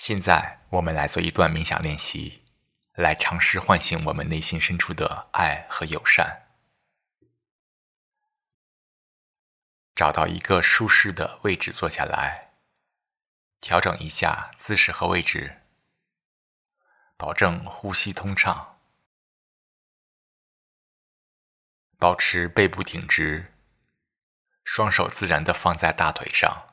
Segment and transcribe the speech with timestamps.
[0.00, 2.42] 现在，我们来做一段冥想练习，
[2.94, 6.48] 来尝试唤醒我们内心深处的爱和友善。
[9.94, 12.54] 找到一个舒适的位置坐下来，
[13.60, 15.60] 调整一下姿势和位置，
[17.18, 18.80] 保证呼吸通畅，
[21.98, 23.52] 保持背部挺直，
[24.64, 26.69] 双手自然的放在大腿上。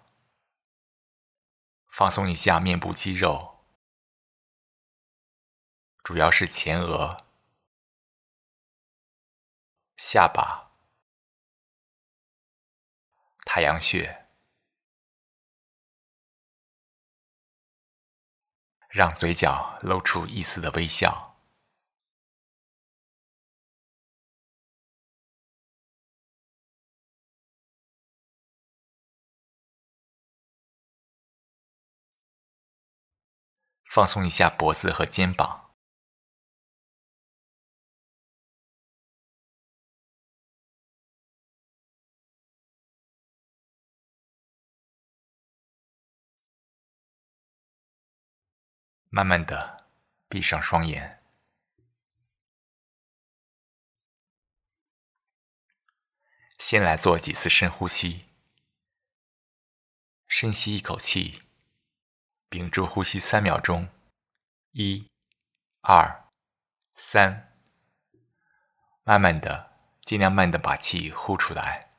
[1.98, 3.66] 放松一下面部肌肉，
[6.04, 7.26] 主要是前额、
[9.96, 10.74] 下巴、
[13.48, 14.28] 太阳穴，
[18.90, 21.27] 让嘴角露出一丝的微笑。
[33.98, 35.74] 放松一下脖子和肩膀，
[49.10, 49.90] 慢慢的
[50.30, 51.24] 闭上双眼，
[56.60, 58.28] 先来做几次深呼吸，
[60.28, 61.47] 深吸一口气。
[62.50, 63.90] 屏住呼吸三秒钟，
[64.72, 65.10] 一、
[65.82, 66.30] 二、
[66.96, 67.54] 三，
[69.04, 71.97] 慢慢的，尽量慢的把气呼出来。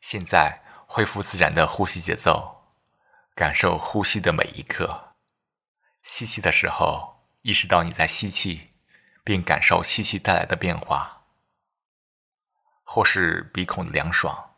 [0.00, 2.64] 现在恢复自然的呼吸节奏，
[3.34, 5.14] 感受呼吸的每一刻。
[6.02, 8.70] 吸气的时候，意识到你在吸气，
[9.24, 11.24] 并感受吸气带来的变化，
[12.84, 14.54] 或是鼻孔的凉爽，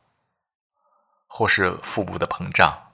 [1.27, 2.93] 或是腹部的膨胀。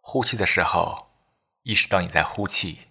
[0.00, 1.10] 呼气的时候，
[1.62, 2.88] 意识到你在呼气，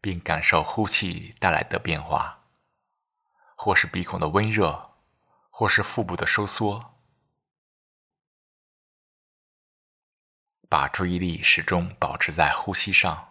[0.00, 2.44] 并感受呼气带来的变化，
[3.56, 4.89] 或是鼻孔的温热。
[5.60, 6.94] 或是腹部的收缩，
[10.70, 13.29] 把注意力始终保持在呼吸上。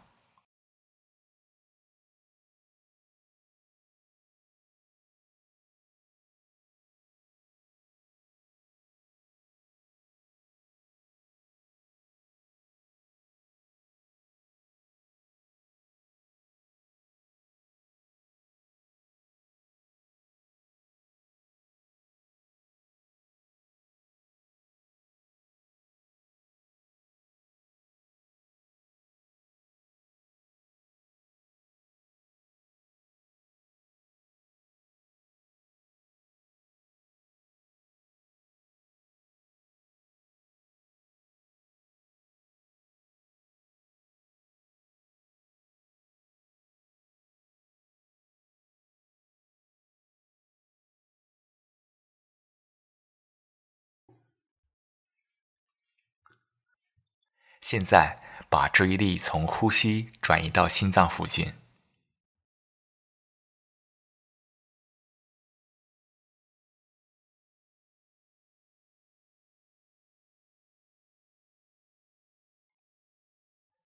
[57.62, 58.18] 现在，
[58.50, 61.54] 把注意力从呼吸转移到心脏附近，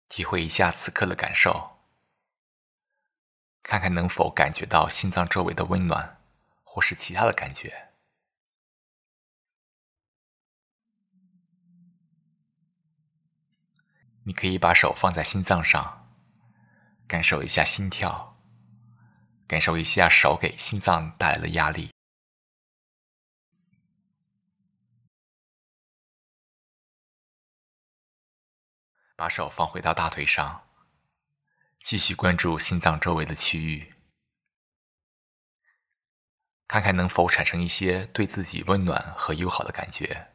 [0.08, 1.78] 体会一下此刻的感受，
[3.62, 6.20] 看看能否感觉到心脏周围的温暖，
[6.62, 7.91] 或是其他的感觉。
[14.24, 16.08] 你可以把手放在心脏上，
[17.08, 18.40] 感受一下心跳，
[19.46, 21.90] 感受一下手给心脏带来的压力。
[29.16, 30.68] 把手放回到大腿上，
[31.80, 33.94] 继续关注心脏周围的区域，
[36.66, 40.31] 看看能否产生一些对自己温暖和友好的感觉。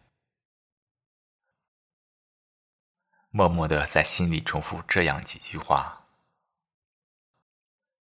[3.38, 6.08] 默默的在心里重复这样几句话：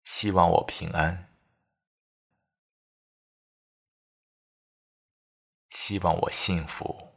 [0.02, 1.32] 希望我平安，
[5.68, 7.14] 希望我幸福，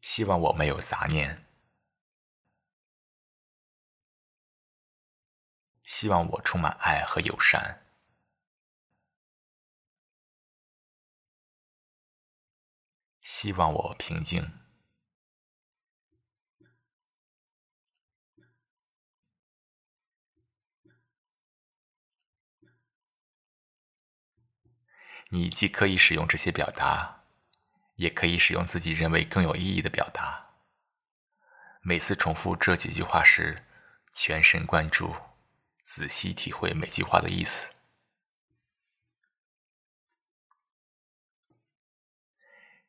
[0.00, 1.46] 希望我没有杂念，
[5.82, 7.83] 希望我充满爱和友善，
[13.44, 14.50] 希望我平静。
[25.28, 27.24] 你既可以使用这些表达，
[27.96, 30.54] 也可以使用自己认为更有意义的表达。
[31.82, 33.62] 每次重复这几句话时，
[34.10, 35.14] 全神贯注，
[35.82, 37.73] 仔细体会每句话的意思。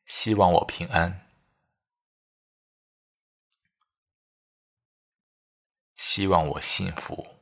[0.06, 1.26] 希望我平安，
[5.96, 7.36] 希望我幸福。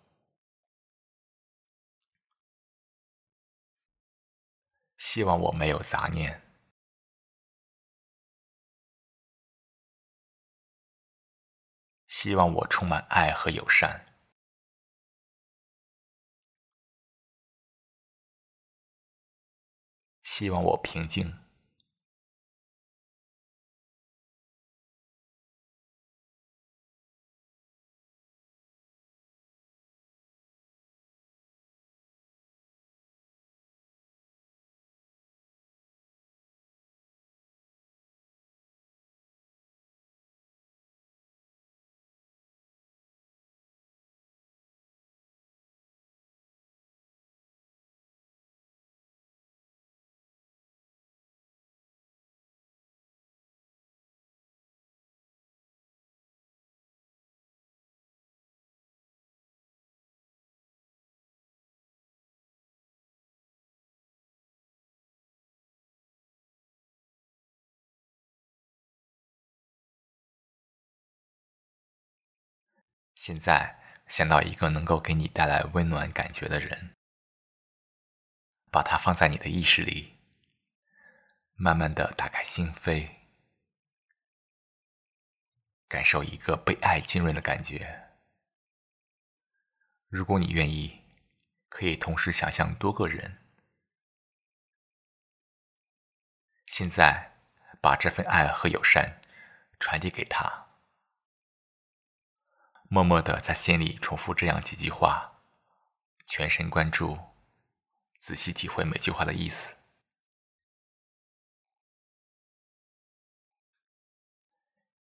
[4.96, 6.43] 希望我没有杂念，
[12.08, 14.06] 希望我充满爱和友善，
[20.22, 21.44] 希望我平静，
[73.26, 76.94] 现在想到一个能够给你带来温暖感觉的人，
[78.71, 80.12] 把它放在你的意识里，
[81.55, 83.09] 慢慢的打开心扉，
[85.88, 88.11] 感受一个被爱浸润的感觉。
[90.09, 91.00] 如果你愿意，
[91.71, 93.38] 可以同时想象多个人。
[96.67, 97.32] 现在
[97.81, 99.19] 把这份爱和友善
[99.81, 100.63] 传递给他。
[102.94, 105.43] 默默的在心里重复这样几句话，
[106.23, 107.19] 全神贯注，
[108.20, 109.75] 仔细体会每句话的意思。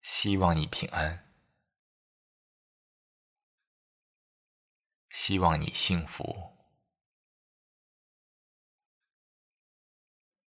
[0.01, 1.31] 希望你平安，
[5.11, 6.57] 希望你幸福，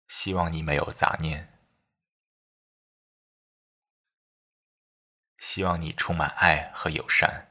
[0.09, 1.54] 希望你没有杂念。
[5.55, 7.47] 希望你充满爱和友善，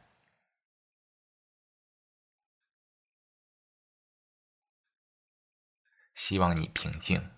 [6.13, 7.31] 希望你平静。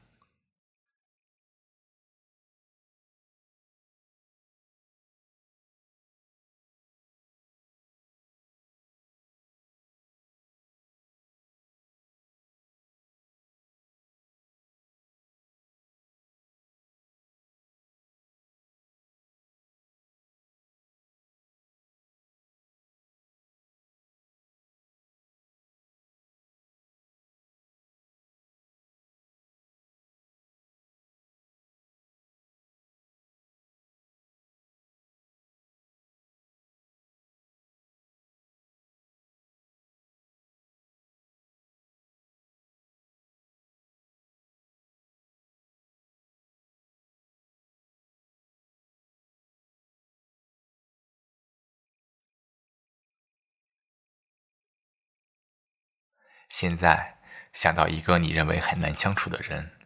[56.49, 57.19] 现在
[57.53, 59.77] 想到一个你认为很难相处的人，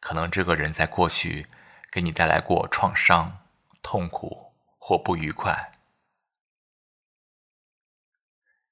[0.00, 1.46] 可能这个人在过去
[1.90, 3.46] 给你带来过创伤、
[3.82, 5.72] 痛苦或不愉快，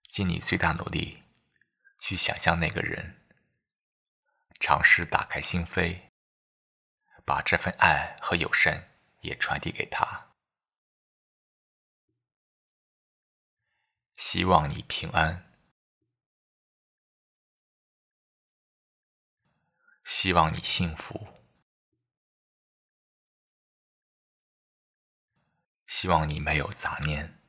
[0.09, 1.25] 尽你最大努力
[1.99, 3.27] 去想象那个人，
[4.61, 6.11] 尝试打开心扉，
[7.25, 10.31] 把这份爱和友善也传递给他。
[14.17, 15.46] 希望你平安。
[20.07, 21.27] 希望你幸福
[25.89, 27.43] 希望你没有杂念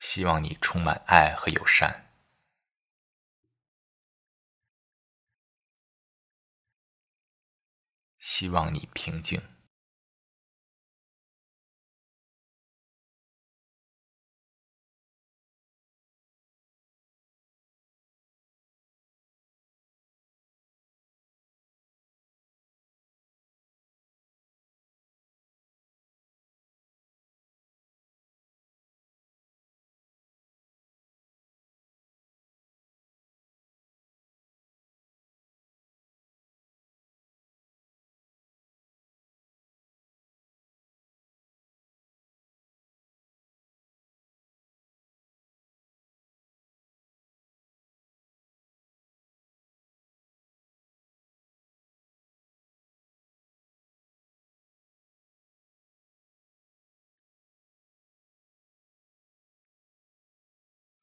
[0.00, 2.10] 希望你充满爱和友善
[8.18, 9.57] 希望你平静。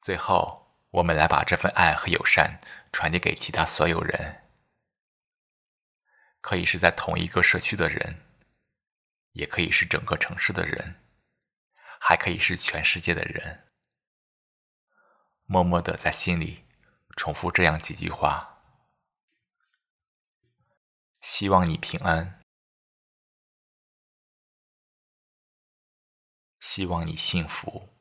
[0.06, 2.60] 最后，我们来把这份爱和友善
[2.92, 4.48] 传递给其他所有人，
[6.42, 8.22] 可以是在同一个社区的人，
[9.32, 11.02] 也可以是整个城市的人，
[12.00, 13.68] 还可以是全世界的人。
[15.46, 16.68] 默默的在心里
[17.18, 18.62] 重复这样几句话：
[21.20, 22.44] 希望你平安，
[26.60, 27.95] 希望你幸福。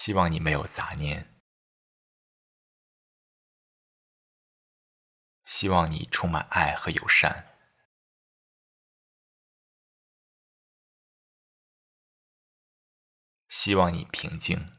[0.00, 1.26] 希望你没有杂念，
[5.44, 7.58] 希望你充满爱和友善，
[13.48, 14.77] 希望你平静，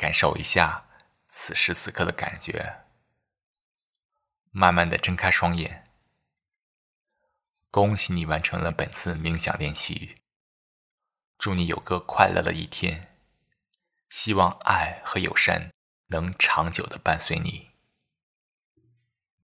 [0.00, 0.86] 感受一下
[1.28, 2.86] 此时此刻的感觉。
[4.50, 5.90] 慢慢的睁开双眼。
[7.70, 10.16] 恭喜你完成了本次冥想练习。
[11.36, 13.14] 祝你有个快乐的一天。
[14.08, 15.70] 希望爱和友善
[16.06, 17.69] 能长久的伴随你。